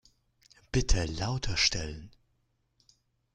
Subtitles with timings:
[0.71, 2.09] Bitte lauter stellen.